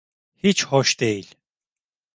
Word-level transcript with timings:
Hiç 0.37 0.65
hoş 0.65 0.99
değil. 0.99 1.35